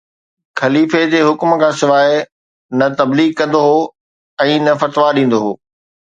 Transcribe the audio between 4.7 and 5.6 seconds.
فتويٰ ڏيندو هو